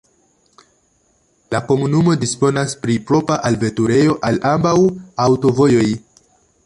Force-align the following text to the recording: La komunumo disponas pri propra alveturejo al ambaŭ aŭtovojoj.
La 1.55 1.59
komunumo 1.67 2.15
disponas 2.23 2.73
pri 2.85 2.95
propra 3.11 3.37
alveturejo 3.51 4.17
al 4.31 4.43
ambaŭ 4.53 4.75
aŭtovojoj. 5.27 5.89